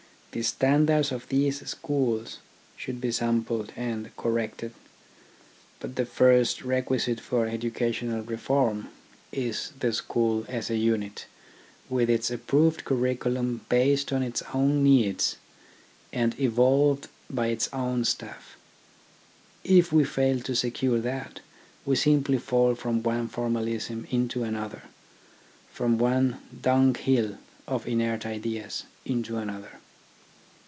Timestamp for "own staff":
17.73-18.55